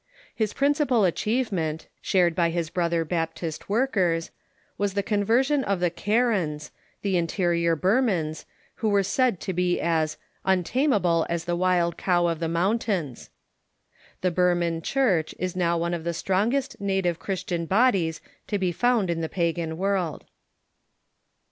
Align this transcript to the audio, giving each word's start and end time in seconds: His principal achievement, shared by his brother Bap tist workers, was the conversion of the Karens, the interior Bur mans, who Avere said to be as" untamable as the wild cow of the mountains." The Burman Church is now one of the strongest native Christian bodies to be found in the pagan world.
His 0.33 0.51
principal 0.53 1.05
achievement, 1.05 1.87
shared 2.01 2.33
by 2.33 2.49
his 2.49 2.71
brother 2.71 3.05
Bap 3.05 3.35
tist 3.35 3.69
workers, 3.69 4.31
was 4.75 4.95
the 4.95 5.03
conversion 5.03 5.63
of 5.63 5.79
the 5.79 5.91
Karens, 5.91 6.71
the 7.03 7.17
interior 7.17 7.75
Bur 7.75 8.01
mans, 8.01 8.47
who 8.77 8.89
Avere 8.89 9.05
said 9.05 9.39
to 9.41 9.53
be 9.53 9.79
as" 9.79 10.17
untamable 10.57 11.27
as 11.29 11.45
the 11.45 11.55
wild 11.55 11.97
cow 11.99 12.25
of 12.25 12.39
the 12.39 12.47
mountains." 12.47 13.29
The 14.21 14.31
Burman 14.31 14.81
Church 14.81 15.35
is 15.37 15.55
now 15.55 15.77
one 15.77 15.93
of 15.93 16.03
the 16.03 16.15
strongest 16.15 16.81
native 16.81 17.19
Christian 17.19 17.67
bodies 17.67 18.21
to 18.47 18.57
be 18.57 18.71
found 18.71 19.11
in 19.11 19.21
the 19.21 19.29
pagan 19.29 19.77
world. 19.77 20.25